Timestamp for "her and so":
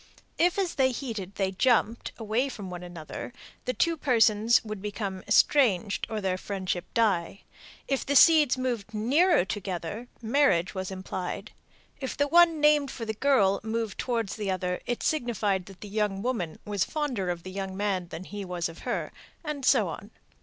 18.79-19.87